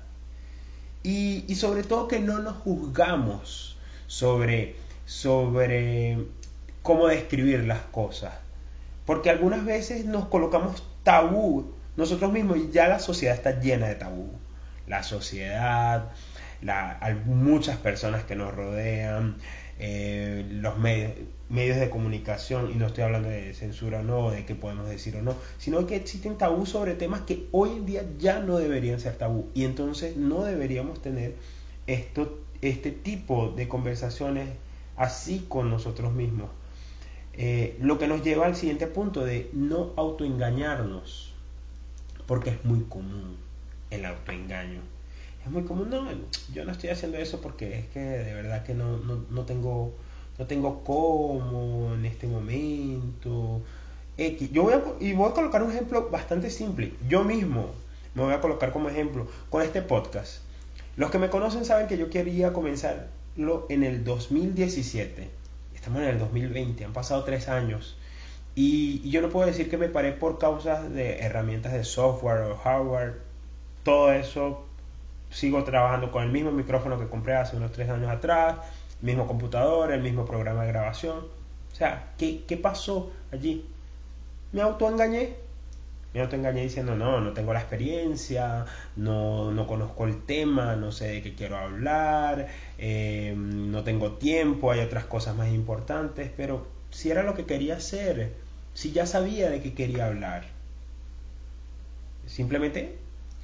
Y, 1.03 1.55
sobre 1.57 1.83
todo 1.83 2.09
que 2.09 2.21
no 2.21 2.39
nos 2.39 2.57
juzgamos 2.59 3.77
sobre, 4.07 4.77
sobre 5.05 6.19
cómo 6.83 7.09
describir 7.09 7.65
las 7.65 7.81
cosas. 7.81 8.35
Porque 9.05 9.31
algunas 9.31 9.65
veces 9.65 10.05
nos 10.05 10.27
colocamos 10.27 10.85
tabú 11.03 11.75
nosotros 11.97 12.33
mismos 12.33 12.59
y 12.59 12.71
ya 12.71 12.87
la 12.87 13.01
sociedad 13.01 13.35
está 13.35 13.59
llena 13.61 13.89
de 13.89 13.97
tabú 13.97 14.31
la 14.87 15.03
sociedad, 15.03 16.11
hay 16.67 17.15
muchas 17.25 17.77
personas 17.79 18.25
que 18.25 18.37
nos 18.37 18.55
rodean, 18.55 19.37
eh, 19.85 20.47
los 20.49 20.79
medios, 20.79 21.11
de 21.51 21.91
comunicación, 21.91 22.71
y 22.71 22.77
no 22.77 22.87
estoy 22.87 23.03
hablando 23.03 23.29
de 23.29 23.53
censura 23.53 23.99
o 23.99 24.03
no, 24.05 24.31
de 24.31 24.47
qué 24.47 24.55
podemos 24.55 24.89
decir 24.89 25.17
o 25.17 25.23
no, 25.23 25.35
sino 25.59 25.89
que 25.89 25.97
existen 25.97 26.39
tabú 26.39 26.67
sobre 26.67 26.95
temas 26.95 27.23
que 27.23 27.49
hoy 27.51 27.71
en 27.71 27.85
día 27.85 28.05
ya 28.17 28.39
no 28.39 28.59
deberían 28.59 29.01
ser 29.01 29.17
tabú, 29.17 29.51
y 29.55 29.65
entonces 29.65 30.17
no 30.17 30.45
deberíamos 30.45 31.03
tener 31.03 31.35
esto, 31.89 32.39
este 32.61 32.93
tipo 32.93 33.53
de 33.57 33.67
conversaciones 33.67 34.51
así 34.97 35.45
con 35.49 35.69
nosotros 35.69 36.13
mismos. 36.13 36.49
Eh, 37.33 37.77
lo 37.81 37.99
que 37.99 38.07
nos 38.07 38.23
lleva 38.23 38.47
al 38.47 38.55
siguiente 38.55 38.87
punto 38.87 39.25
de 39.25 39.51
no 39.53 39.95
autoengañarnos, 39.97 41.35
porque 42.29 42.51
es 42.51 42.65
muy 42.65 42.85
común 42.85 43.37
el 43.91 44.05
autoengaño. 44.05 44.92
Es 45.45 45.51
muy 45.51 45.65
común, 45.65 45.91
no, 45.91 46.07
yo 46.55 46.65
no 46.65 46.73
estoy 46.73 46.91
haciendo 46.91 47.19
eso 47.19 47.41
porque 47.41 47.79
es 47.79 47.87
que 47.87 48.01
de 48.01 48.35
verdad 48.35 48.63
que 48.63 48.75
no, 48.75 48.99
no, 48.99 49.43
tengo 49.43 49.93
no 50.39 50.47
tengo 50.47 50.85
cómo 50.85 51.95
en 51.95 52.05
este 52.05 52.27
momento. 52.27 53.61
X. 54.17 54.53
Yo 54.53 54.63
voy 54.63 54.75
a, 54.75 54.83
y 55.01 55.15
voy 55.15 55.31
a 55.31 55.35
colocar 55.35 55.63
un 55.63 55.71
ejemplo 55.73 56.11
bastante 56.11 56.49
simple. 56.49 56.93
Yo 57.09 57.25
mismo 57.25 57.71
me 58.15 58.23
voy 58.23 58.35
a 58.35 58.41
colocar 58.41 58.73
como 58.73 58.89
ejemplo 58.89 59.27
con 59.51 59.63
este 59.63 59.83
podcast. 59.83 60.43
Los 60.97 61.11
que 61.11 61.19
me 61.19 61.29
conocen 61.29 61.65
saben 61.65 61.89
que 61.89 61.99
yo 61.99 62.09
quería 62.09 62.53
comenzarlo 62.53 63.67
en 63.69 63.83
el 63.83 64.05
2017. 64.05 65.29
Estamos 65.75 66.03
en 66.03 66.09
el 66.09 66.19
2020, 66.21 66.85
han 66.85 66.93
pasado 66.93 67.25
tres 67.25 67.49
años. 67.49 67.97
Y, 68.55 69.01
y 69.03 69.11
yo 69.11 69.23
no 69.23 69.31
puedo 69.31 69.47
decir 69.47 69.69
que 69.69 69.79
me 69.79 69.89
paré 69.89 70.13
por 70.13 70.39
causas 70.39 70.93
de 70.93 71.19
herramientas 71.19 71.73
de 71.73 71.83
software 71.83 72.43
o 72.43 72.57
hardware 72.59 73.33
todo 73.83 74.13
eso 74.13 74.65
sigo 75.33 75.65
trabajando 75.65 76.13
con 76.13 76.23
el 76.23 76.31
mismo 76.31 76.53
micrófono 76.53 76.99
que 76.99 77.09
compré 77.09 77.35
hace 77.35 77.57
unos 77.57 77.73
tres 77.73 77.89
años 77.89 78.11
atrás, 78.11 78.59
mismo 79.01 79.27
computador, 79.27 79.91
el 79.93 80.03
mismo 80.03 80.25
programa 80.25 80.63
de 80.63 80.69
grabación. 80.69 81.19
O 81.73 81.75
sea, 81.75 82.13
¿qué, 82.19 82.45
qué 82.47 82.57
pasó 82.57 83.11
allí? 83.33 83.67
Me 84.53 84.61
autoengañé. 84.61 85.37
Me 86.15 86.21
autoengañé 86.21 86.63
diciendo, 86.63 86.95
no, 86.95 87.23
no 87.23 87.33
tengo 87.33 87.55
la 87.55 87.61
experiencia, 87.61 88.67
no, 88.97 89.51
no 89.51 89.67
conozco 89.67 90.05
el 90.05 90.23
tema, 90.25 90.77
no 90.77 90.93
sé 90.93 91.09
de 91.09 91.23
qué 91.23 91.35
quiero 91.35 91.57
hablar, 91.57 92.49
eh, 92.77 93.35
no 93.35 93.83
tengo 93.83 94.13
tiempo, 94.13 94.71
hay 94.71 94.81
otras 94.81 95.07
cosas 95.07 95.35
más 95.35 95.49
importantes, 95.49 96.31
pero 96.37 96.67
si 96.91 97.11
era 97.11 97.23
lo 97.23 97.33
que 97.33 97.47
quería 97.47 97.77
hacer, 97.77 98.35
si 98.75 98.93
ya 98.93 99.07
sabía 99.07 99.49
de 99.49 99.63
qué 99.63 99.73
quería 99.73 100.07
hablar, 100.07 100.45
simplemente 102.27 102.99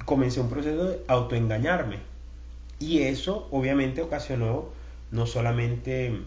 comencé 0.05 0.39
un 0.39 0.49
proceso 0.49 0.85
de 0.85 1.03
autoengañarme. 1.07 1.97
Y 2.79 2.99
eso 3.01 3.47
obviamente 3.51 4.01
ocasionó 4.01 4.69
no 5.11 5.25
solamente 5.25 6.21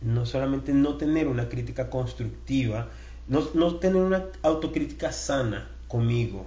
no 0.00 0.26
solamente 0.26 0.72
no 0.72 0.96
tener 0.96 1.26
una 1.26 1.48
crítica 1.48 1.90
constructiva, 1.90 2.88
no, 3.26 3.42
no 3.54 3.76
tener 3.76 4.02
una 4.02 4.26
autocrítica 4.42 5.12
sana 5.12 5.68
conmigo, 5.88 6.46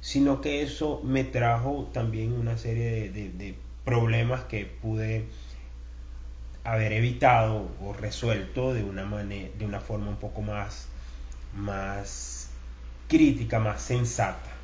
sino 0.00 0.40
que 0.40 0.62
eso 0.62 1.00
me 1.04 1.24
trajo 1.24 1.90
también 1.92 2.32
una 2.32 2.56
serie 2.56 3.10
de, 3.10 3.30
de 3.30 3.54
problemas 3.84 4.44
que 4.44 4.64
pude 4.64 5.26
haber 6.64 6.92
evitado 6.92 7.68
o 7.82 7.92
resuelto 7.92 8.74
de 8.74 8.84
una 8.84 9.04
manera, 9.04 9.50
de 9.58 9.64
una 9.64 9.80
forma 9.80 10.08
un 10.08 10.16
poco 10.16 10.42
más, 10.42 10.88
más 11.54 12.50
crítica, 13.08 13.58
más 13.58 13.82
sensata. 13.82 14.57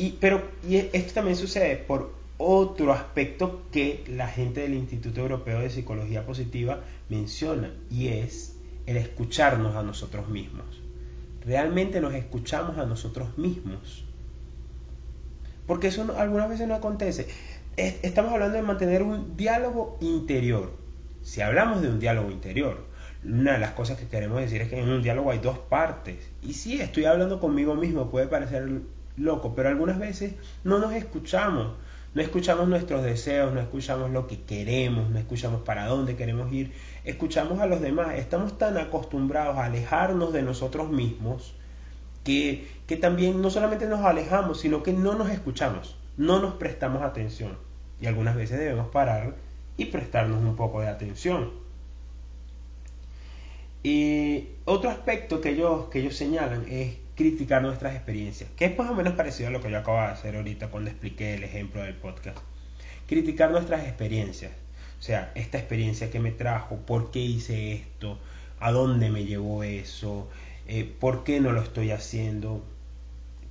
Y, 0.00 0.16
pero 0.18 0.42
y 0.66 0.76
esto 0.76 1.12
también 1.12 1.36
sucede 1.36 1.76
por 1.76 2.14
otro 2.38 2.94
aspecto 2.94 3.64
que 3.70 4.02
la 4.08 4.28
gente 4.28 4.62
del 4.62 4.72
Instituto 4.72 5.20
Europeo 5.20 5.60
de 5.60 5.68
Psicología 5.68 6.24
Positiva 6.24 6.80
menciona 7.10 7.70
y 7.90 8.08
es 8.08 8.56
el 8.86 8.96
escucharnos 8.96 9.76
a 9.76 9.82
nosotros 9.82 10.26
mismos. 10.30 10.64
Realmente 11.44 12.00
nos 12.00 12.14
escuchamos 12.14 12.78
a 12.78 12.86
nosotros 12.86 13.36
mismos. 13.36 14.06
Porque 15.66 15.88
eso 15.88 16.14
algunas 16.16 16.48
veces 16.48 16.66
no 16.66 16.76
acontece. 16.76 17.28
estamos 17.76 18.32
hablando 18.32 18.56
de 18.56 18.62
mantener 18.62 19.02
un 19.02 19.36
diálogo 19.36 19.98
interior. 20.00 20.72
Si 21.22 21.42
hablamos 21.42 21.82
de 21.82 21.88
un 21.88 22.00
diálogo 22.00 22.30
interior, 22.30 22.86
una 23.22 23.52
de 23.52 23.58
las 23.58 23.72
cosas 23.72 23.98
que 23.98 24.08
queremos 24.08 24.40
decir 24.40 24.62
es 24.62 24.70
que 24.70 24.80
en 24.80 24.88
un 24.88 25.02
diálogo 25.02 25.30
hay 25.30 25.40
dos 25.40 25.58
partes. 25.58 26.16
Y 26.40 26.54
si 26.54 26.80
estoy 26.80 27.04
hablando 27.04 27.38
conmigo 27.38 27.74
mismo, 27.74 28.10
puede 28.10 28.28
parecer 28.28 28.66
loco, 29.16 29.54
pero 29.54 29.68
algunas 29.68 29.98
veces 29.98 30.34
no 30.64 30.78
nos 30.78 30.92
escuchamos, 30.92 31.72
no 32.14 32.22
escuchamos 32.22 32.68
nuestros 32.68 33.02
deseos, 33.02 33.52
no 33.52 33.60
escuchamos 33.60 34.10
lo 34.10 34.26
que 34.26 34.42
queremos, 34.42 35.10
no 35.10 35.18
escuchamos 35.18 35.62
para 35.62 35.86
dónde 35.86 36.16
queremos 36.16 36.52
ir, 36.52 36.72
escuchamos 37.04 37.60
a 37.60 37.66
los 37.66 37.80
demás, 37.80 38.14
estamos 38.16 38.58
tan 38.58 38.76
acostumbrados 38.78 39.56
a 39.56 39.66
alejarnos 39.66 40.32
de 40.32 40.42
nosotros 40.42 40.90
mismos 40.90 41.54
que, 42.24 42.68
que 42.86 42.96
también 42.96 43.40
no 43.40 43.50
solamente 43.50 43.86
nos 43.86 44.00
alejamos, 44.00 44.60
sino 44.60 44.82
que 44.82 44.92
no 44.92 45.14
nos 45.14 45.30
escuchamos, 45.30 45.96
no 46.16 46.40
nos 46.40 46.54
prestamos 46.54 47.02
atención 47.02 47.70
y 48.00 48.06
algunas 48.06 48.34
veces 48.34 48.58
debemos 48.58 48.88
parar 48.88 49.34
y 49.76 49.86
prestarnos 49.86 50.42
un 50.42 50.56
poco 50.56 50.80
de 50.80 50.88
atención. 50.88 51.50
Y 53.82 54.48
otro 54.64 54.90
aspecto 54.90 55.40
que 55.40 55.50
ellos, 55.50 55.86
que 55.90 56.00
ellos 56.00 56.16
señalan 56.16 56.66
es 56.68 56.96
criticar 57.16 57.62
nuestras 57.62 57.94
experiencias, 57.94 58.50
que 58.56 58.64
es 58.66 58.78
más 58.78 58.90
o 58.90 58.94
menos 58.94 59.14
parecido 59.14 59.48
a 59.48 59.52
lo 59.52 59.60
que 59.60 59.70
yo 59.70 59.78
acabo 59.78 59.98
de 59.98 60.04
hacer 60.04 60.36
ahorita 60.36 60.68
cuando 60.68 60.90
expliqué 60.90 61.34
el 61.34 61.44
ejemplo 61.44 61.82
del 61.82 61.94
podcast. 61.94 62.38
Criticar 63.06 63.50
nuestras 63.50 63.84
experiencias, 63.84 64.52
o 64.98 65.02
sea, 65.02 65.32
esta 65.34 65.58
experiencia 65.58 66.10
que 66.10 66.20
me 66.20 66.30
trajo, 66.30 66.76
por 66.76 67.10
qué 67.10 67.20
hice 67.20 67.72
esto, 67.72 68.18
a 68.60 68.72
dónde 68.72 69.10
me 69.10 69.24
llevó 69.24 69.62
eso, 69.64 70.28
eh, 70.66 70.84
por 71.00 71.24
qué 71.24 71.40
no 71.40 71.52
lo 71.52 71.62
estoy 71.62 71.90
haciendo, 71.90 72.64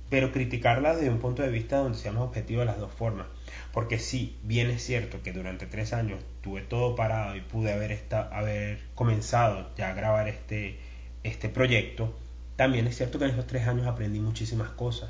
pero 0.08 0.32
criticarla 0.32 0.94
desde 0.94 1.10
un 1.10 1.18
punto 1.18 1.42
de 1.42 1.50
vista 1.50 1.78
donde 1.78 1.98
seamos 1.98 2.28
objetivos 2.28 2.62
de 2.62 2.66
las 2.66 2.78
dos 2.78 2.92
formas. 2.92 3.26
Porque 3.72 3.98
sí, 3.98 4.36
bien 4.42 4.70
es 4.70 4.82
cierto 4.82 5.22
que 5.22 5.32
durante 5.32 5.66
tres 5.66 5.92
años 5.92 6.20
tuve 6.42 6.62
todo 6.62 6.96
parado 6.96 7.36
y 7.36 7.40
pude 7.40 7.72
haber, 7.72 7.98
haber 8.32 8.80
comenzado 8.94 9.70
ya 9.76 9.90
a 9.90 9.94
grabar 9.94 10.28
este, 10.28 10.78
este 11.22 11.48
proyecto, 11.48 12.12
también 12.60 12.86
es 12.86 12.98
cierto 12.98 13.18
que 13.18 13.24
en 13.24 13.30
esos 13.30 13.46
tres 13.46 13.66
años 13.66 13.86
aprendí 13.86 14.20
muchísimas 14.20 14.68
cosas 14.68 15.08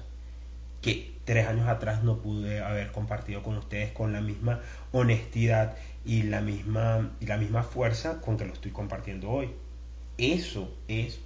que 0.82 1.16
tres 1.24 1.48
años 1.48 1.66
atrás 1.66 2.04
no 2.04 2.18
pude 2.18 2.60
haber 2.60 2.92
compartido 2.92 3.42
con 3.42 3.58
ustedes 3.58 3.90
con 3.90 4.12
la 4.12 4.20
misma 4.20 4.60
honestidad 4.92 5.76
y 6.04 6.22
la 6.22 6.42
misma, 6.42 7.10
y 7.18 7.26
la 7.26 7.38
misma 7.38 7.64
fuerza 7.64 8.20
con 8.20 8.36
que 8.36 8.44
lo 8.44 8.52
estoy 8.52 8.70
compartiendo 8.70 9.28
hoy. 9.30 9.50
Eso 10.16 10.72
es 10.86 11.18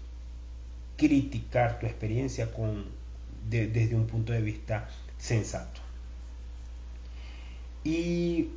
criticar 0.96 1.78
tu 1.78 1.84
experiencia 1.84 2.50
con, 2.54 2.86
desde 3.50 3.94
un 3.94 4.06
punto 4.06 4.32
de 4.32 4.40
vista 4.40 4.88
sensato. 5.18 5.82
Y 7.84 8.48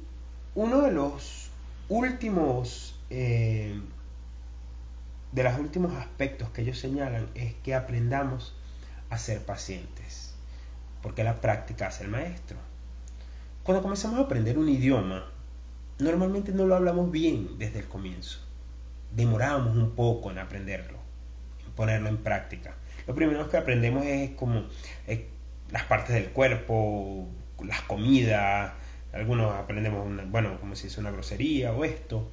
uno 0.56 0.84
de 0.84 0.94
los 0.94 1.50
últimos 1.90 2.96
eh, 3.10 3.78
de 5.32 5.44
los 5.44 5.58
últimos 5.60 5.94
aspectos 5.94 6.50
que 6.50 6.62
ellos 6.62 6.80
señalan 6.80 7.30
es 7.36 7.54
que 7.56 7.76
aprendamos 7.76 8.56
a 9.10 9.18
ser 9.18 9.46
pacientes, 9.46 10.34
porque 11.02 11.24
la 11.24 11.42
práctica 11.42 11.88
hace 11.88 12.04
el 12.04 12.10
maestro. 12.10 12.58
Cuando 13.64 13.82
comenzamos 13.82 14.20
a 14.20 14.24
aprender 14.24 14.58
un 14.58 14.70
idioma, 14.70 15.30
normalmente 16.00 16.52
no 16.52 16.66
lo 16.66 16.76
hablamos 16.76 17.12
bien 17.12 17.58
desde 17.58 17.80
el 17.80 17.88
comienzo. 17.88 18.40
Demoramos 19.16 19.76
un 19.76 19.92
poco 19.92 20.32
en 20.32 20.40
aprenderlo, 20.40 20.98
en 21.66 21.72
ponerlo 21.74 22.10
en 22.10 22.18
práctica. 22.18 22.76
Lo 23.06 23.16
primero 23.16 23.50
que 23.50 23.58
aprendemos 23.58 24.06
es 24.06 24.32
como 24.32 24.64
las 25.72 25.84
partes 25.84 26.16
del 26.16 26.30
cuerpo, 26.30 27.28
las 27.64 27.82
comidas, 27.82 28.74
algunos 29.14 29.54
aprendemos, 29.54 30.08
bueno, 30.30 30.60
como 30.60 30.76
si 30.76 30.88
es 30.88 30.98
una 30.98 31.12
grosería 31.12 31.74
o 31.74 31.84
esto, 31.84 32.30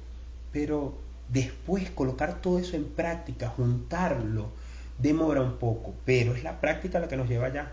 pero 0.51 1.04
después 1.29 1.89
colocar 1.89 2.41
todo 2.41 2.59
eso 2.59 2.75
en 2.75 2.85
práctica, 2.85 3.49
juntarlo, 3.49 4.51
demora 4.97 5.41
un 5.41 5.57
poco, 5.57 5.93
pero 6.05 6.35
es 6.35 6.43
la 6.43 6.61
práctica 6.61 6.99
la 6.99 7.07
que 7.07 7.17
nos 7.17 7.29
lleva 7.29 7.47
allá. 7.47 7.71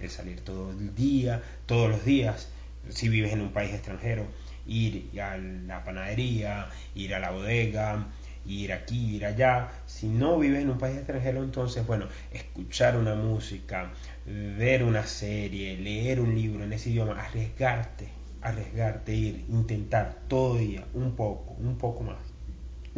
El 0.00 0.10
salir 0.10 0.40
todo 0.40 0.70
el 0.70 0.94
día, 0.94 1.42
todos 1.66 1.90
los 1.90 2.04
días, 2.04 2.48
si 2.88 3.08
vives 3.08 3.32
en 3.32 3.40
un 3.40 3.52
país 3.52 3.72
extranjero, 3.72 4.26
ir 4.66 5.20
a 5.20 5.36
la 5.36 5.84
panadería, 5.84 6.68
ir 6.94 7.14
a 7.14 7.18
la 7.18 7.30
bodega, 7.30 8.06
ir 8.46 8.72
aquí, 8.72 9.16
ir 9.16 9.26
allá. 9.26 9.70
Si 9.86 10.08
no 10.08 10.38
vives 10.38 10.62
en 10.62 10.70
un 10.70 10.78
país 10.78 10.96
extranjero, 10.96 11.42
entonces, 11.42 11.86
bueno, 11.86 12.06
escuchar 12.32 12.96
una 12.96 13.14
música, 13.14 13.90
ver 14.26 14.82
una 14.82 15.06
serie, 15.06 15.76
leer 15.76 16.20
un 16.20 16.34
libro 16.34 16.64
en 16.64 16.72
ese 16.72 16.90
idioma, 16.90 17.20
arriesgarte, 17.20 18.08
arriesgarte, 18.42 19.14
ir, 19.14 19.44
intentar 19.48 20.16
todo 20.28 20.56
día, 20.56 20.84
un 20.94 21.14
poco, 21.14 21.54
un 21.58 21.76
poco 21.78 22.02
más, 22.02 22.18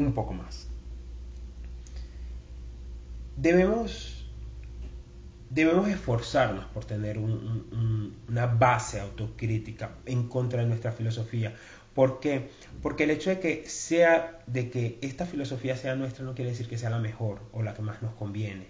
un 0.06 0.12
poco 0.12 0.32
más. 0.32 0.68
Debemos, 3.36 4.26
debemos 5.50 5.88
esforzarnos 5.88 6.64
por 6.66 6.84
tener 6.84 7.18
una 7.18 8.46
base 8.46 9.00
autocrítica 9.00 9.96
en 10.06 10.28
contra 10.28 10.62
de 10.62 10.68
nuestra 10.68 10.92
filosofía. 10.92 11.54
¿Por 11.94 12.20
qué? 12.20 12.50
Porque 12.82 13.04
el 13.04 13.10
hecho 13.10 13.30
de 13.30 13.40
que 13.40 13.68
sea, 13.68 14.40
de 14.46 14.70
que 14.70 14.98
esta 15.02 15.26
filosofía 15.26 15.76
sea 15.76 15.96
nuestra 15.96 16.24
no 16.24 16.34
quiere 16.34 16.50
decir 16.50 16.68
que 16.68 16.78
sea 16.78 16.90
la 16.90 16.98
mejor 16.98 17.40
o 17.52 17.62
la 17.62 17.74
que 17.74 17.82
más 17.82 18.02
nos 18.02 18.14
conviene. 18.14 18.66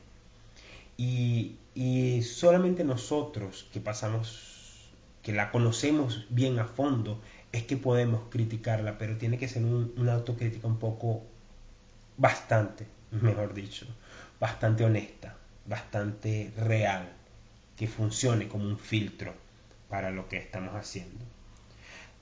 Y, 0.97 1.56
y 1.75 2.23
solamente 2.23 2.85
nosotros 2.85 3.68
que 3.73 3.80
pasamos, 3.80 4.90
que 5.23 5.32
la 5.32 5.50
conocemos 5.50 6.26
bien 6.30 6.58
a 6.58 6.64
fondo, 6.64 7.20
es 7.52 7.62
que 7.64 7.76
podemos 7.76 8.23
criticarla, 8.31 8.99
pero 8.99 9.17
tiene 9.17 9.38
que 9.38 9.49
ser 9.49 9.64
una 9.64 10.12
autocrítica 10.12 10.67
un 10.67 10.78
poco 10.78 11.23
bastante, 12.17 12.87
mejor 13.11 13.55
dicho, 13.55 13.87
bastante 14.38 14.85
honesta, 14.85 15.37
bastante 15.67 16.52
real, 16.57 17.09
que 17.76 17.87
funcione 17.87 18.49
como 18.49 18.64
un 18.67 18.78
filtro 18.78 19.35
para 19.88 20.11
lo 20.11 20.28
que 20.28 20.37
estamos 20.37 20.75
haciendo. 20.75 21.25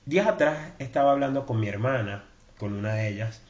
Días 0.05 0.27
atrás 0.27 0.71
estaba 0.79 1.11
hablando 1.11 1.45
con 1.45 1.59
mi 1.59 1.67
hermana, 1.67 2.23
con 2.57 2.73
una 2.73 2.93
de 2.93 3.09
ellas, 3.09 3.41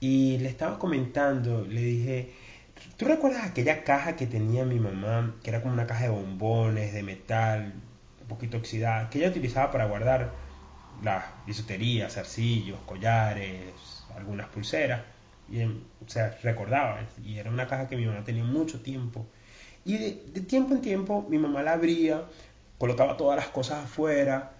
y 0.00 0.38
le 0.38 0.48
estaba 0.48 0.78
comentando, 0.78 1.66
le 1.66 1.82
dije, 1.82 2.32
¿tú 2.96 3.04
recuerdas 3.04 3.44
aquella 3.44 3.84
caja 3.84 4.16
que 4.16 4.26
tenía 4.26 4.64
mi 4.64 4.80
mamá, 4.80 5.34
que 5.42 5.50
era 5.50 5.60
como 5.60 5.74
una 5.74 5.86
caja 5.86 6.04
de 6.04 6.10
bombones, 6.10 6.94
de 6.94 7.02
metal, 7.02 7.74
un 8.22 8.26
poquito 8.28 8.56
oxidada, 8.56 9.10
que 9.10 9.18
ella 9.18 9.28
utilizaba 9.28 9.70
para 9.70 9.84
guardar 9.84 10.30
las 11.02 11.24
bisuterías, 11.46 12.14
zarcillos, 12.14 12.78
collares, 12.86 14.04
algunas 14.16 14.48
pulseras? 14.48 15.02
Y, 15.50 15.62
o 15.64 16.08
sea, 16.08 16.38
recordaba, 16.42 17.00
y 17.24 17.38
era 17.38 17.50
una 17.50 17.66
caja 17.66 17.88
que 17.88 17.96
mi 17.96 18.06
mamá 18.06 18.22
tenía 18.24 18.44
mucho 18.44 18.80
tiempo. 18.80 19.26
Y 19.84 19.98
de, 19.98 20.12
tiempo 20.42 20.74
en 20.74 20.82
tiempo 20.82 21.26
mi 21.28 21.38
mamá 21.38 21.62
la 21.62 21.72
abría, 21.72 22.24
colocaba 22.78 23.16
todas 23.16 23.36
las 23.36 23.48
cosas 23.48 23.84
afuera, 23.84 24.52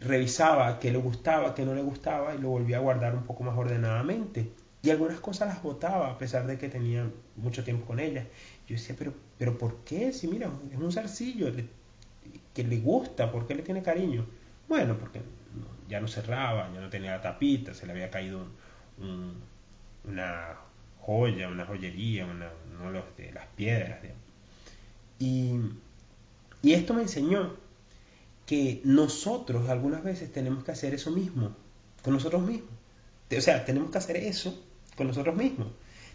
revisaba 0.00 0.78
qué 0.78 0.92
le 0.92 0.98
gustaba, 0.98 1.54
qué 1.54 1.64
no 1.64 1.74
le 1.74 1.82
gustaba 1.82 2.34
y 2.34 2.38
lo 2.38 2.50
volvía 2.50 2.78
a 2.78 2.80
guardar 2.80 3.14
un 3.14 3.24
poco 3.24 3.44
más 3.44 3.56
ordenadamente. 3.56 4.50
Y 4.82 4.90
algunas 4.90 5.20
cosas 5.20 5.48
las 5.48 5.62
botaba 5.62 6.10
a 6.10 6.18
pesar 6.18 6.46
de 6.46 6.56
que 6.56 6.68
tenía 6.68 7.10
mucho 7.36 7.64
tiempo 7.64 7.86
con 7.86 7.98
ellas. 7.98 8.26
Yo 8.68 8.76
decía, 8.76 8.94
pero, 8.98 9.12
pero 9.38 9.58
¿por 9.58 9.76
qué? 9.78 10.12
Si 10.12 10.28
mira, 10.28 10.50
es 10.72 10.78
un 10.78 10.92
zarcillo 10.92 11.52
que 12.54 12.64
le 12.64 12.78
gusta, 12.78 13.32
¿por 13.32 13.46
qué 13.46 13.54
le 13.54 13.62
tiene 13.62 13.82
cariño? 13.82 14.26
Bueno, 14.68 14.96
porque 14.98 15.20
ya 15.88 16.00
no 16.00 16.08
cerraba, 16.08 16.70
ya 16.72 16.80
no 16.80 16.88
tenía 16.88 17.12
la 17.12 17.22
tapita, 17.22 17.74
se 17.74 17.86
le 17.86 17.92
había 17.92 18.10
caído 18.10 18.46
un 18.98 19.48
una 20.08 20.56
joya, 21.00 21.48
una 21.48 21.64
joyería, 21.66 22.26
una, 22.26 22.50
uno 22.80 23.02
de 23.16 23.32
las 23.32 23.46
piedras. 23.56 23.98
Y, 25.18 25.54
y 26.62 26.72
esto 26.72 26.94
me 26.94 27.02
enseñó 27.02 27.56
que 28.46 28.80
nosotros 28.84 29.68
algunas 29.68 30.02
veces 30.02 30.32
tenemos 30.32 30.64
que 30.64 30.72
hacer 30.72 30.94
eso 30.94 31.10
mismo, 31.10 31.54
con 32.02 32.14
nosotros 32.14 32.42
mismos. 32.42 32.70
O 33.36 33.40
sea, 33.40 33.64
tenemos 33.64 33.90
que 33.90 33.98
hacer 33.98 34.16
eso 34.16 34.62
con 34.96 35.06
nosotros 35.06 35.36
mismos. 35.36 35.68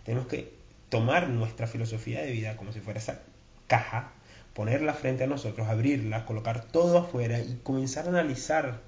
Tenemos 0.03 0.27
que 0.27 0.53
tomar 0.89 1.29
nuestra 1.29 1.67
filosofía 1.67 2.21
de 2.21 2.31
vida 2.31 2.57
como 2.57 2.71
si 2.71 2.79
fuera 2.79 2.99
esa 2.99 3.21
caja, 3.67 4.11
ponerla 4.53 4.93
frente 4.93 5.23
a 5.23 5.27
nosotros, 5.27 5.67
abrirla, 5.67 6.25
colocar 6.25 6.65
todo 6.65 6.97
afuera 6.97 7.39
y 7.39 7.59
comenzar 7.63 8.05
a 8.05 8.09
analizar, 8.09 8.81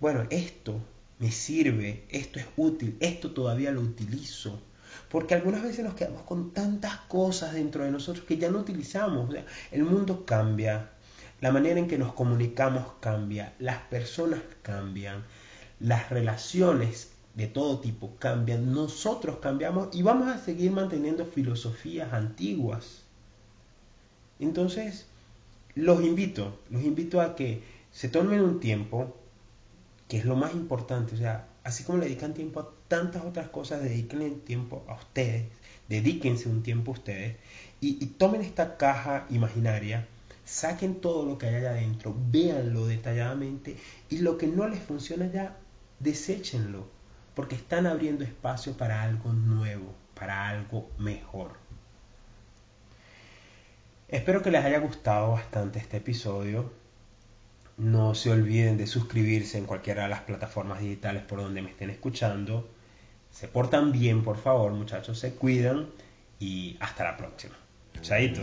bueno, 0.00 0.26
esto 0.30 0.80
me 1.18 1.30
sirve, 1.30 2.04
esto 2.08 2.38
es 2.38 2.46
útil, 2.56 2.96
esto 3.00 3.32
todavía 3.32 3.70
lo 3.70 3.82
utilizo. 3.82 4.58
Porque 5.10 5.34
algunas 5.34 5.62
veces 5.62 5.84
nos 5.84 5.94
quedamos 5.94 6.22
con 6.22 6.52
tantas 6.52 6.96
cosas 7.00 7.52
dentro 7.52 7.84
de 7.84 7.90
nosotros 7.90 8.24
que 8.24 8.38
ya 8.38 8.50
no 8.50 8.60
utilizamos. 8.60 9.34
el 9.70 9.84
mundo 9.84 10.24
cambia, 10.24 10.90
la 11.40 11.52
manera 11.52 11.78
en 11.78 11.88
que 11.88 11.98
nos 11.98 12.14
comunicamos 12.14 12.86
cambia, 13.00 13.54
las 13.58 13.78
personas 13.82 14.40
cambian, 14.62 15.24
las 15.78 16.10
relaciones 16.10 17.10
de 17.34 17.46
todo 17.46 17.80
tipo 17.80 18.16
cambian, 18.18 18.72
nosotros 18.72 19.38
cambiamos 19.40 19.94
y 19.94 20.02
vamos 20.02 20.28
a 20.28 20.38
seguir 20.38 20.70
manteniendo 20.72 21.26
filosofías 21.26 22.12
antiguas. 22.12 23.02
Entonces, 24.38 25.06
los 25.74 26.02
invito, 26.02 26.58
los 26.70 26.82
invito 26.82 27.20
a 27.20 27.36
que 27.36 27.62
se 27.92 28.08
tomen 28.08 28.40
un 28.40 28.60
tiempo 28.60 29.19
que 30.10 30.18
es 30.18 30.24
lo 30.24 30.34
más 30.34 30.52
importante. 30.54 31.14
O 31.14 31.18
sea, 31.18 31.46
así 31.62 31.84
como 31.84 31.98
le 31.98 32.06
dedican 32.06 32.34
tiempo 32.34 32.60
a 32.60 32.68
tantas 32.88 33.24
otras 33.24 33.48
cosas, 33.48 33.80
dediquen 33.80 34.40
tiempo 34.40 34.84
a 34.88 34.94
ustedes, 34.94 35.46
dedíquense 35.88 36.48
un 36.48 36.64
tiempo 36.64 36.90
a 36.90 36.94
ustedes 36.94 37.36
y, 37.80 38.04
tomen 38.06 38.42
esta 38.42 38.76
caja 38.76 39.26
imaginaria, 39.30 40.06
saquen 40.44 41.00
todo 41.00 41.24
lo 41.24 41.38
que 41.38 41.46
hay 41.46 41.54
allá 41.54 41.70
adentro, 41.70 42.14
véanlo 42.30 42.86
detalladamente 42.86 43.76
y 44.10 44.18
lo 44.18 44.36
que 44.36 44.48
no 44.48 44.68
les 44.68 44.80
funciona 44.80 45.30
ya, 45.30 45.56
deséchenlo, 46.00 46.88
porque 47.36 47.54
están 47.54 47.86
abriendo 47.86 48.24
espacio 48.24 48.76
para 48.76 49.02
algo 49.04 49.32
nuevo, 49.32 49.94
para 50.14 50.48
algo 50.48 50.90
mejor. 50.98 51.52
Espero 54.08 54.42
que 54.42 54.50
les 54.50 54.64
haya 54.64 54.80
gustado 54.80 55.30
bastante 55.30 55.78
este 55.78 55.98
episodio. 55.98 56.72
No 57.80 58.14
se 58.14 58.30
olviden 58.30 58.76
de 58.76 58.86
suscribirse 58.86 59.56
en 59.56 59.64
cualquiera 59.64 60.02
de 60.02 60.10
las 60.10 60.20
plataformas 60.20 60.80
digitales 60.80 61.22
por 61.22 61.40
donde 61.40 61.62
me 61.62 61.70
estén 61.70 61.88
escuchando. 61.88 62.68
Se 63.30 63.48
portan 63.48 63.90
bien, 63.90 64.22
por 64.22 64.36
favor, 64.36 64.72
muchachos, 64.72 65.18
se 65.18 65.32
cuidan 65.32 65.88
y 66.38 66.76
hasta 66.78 67.04
la 67.04 67.16
próxima. 67.16 67.56
Chaito. 68.02 68.42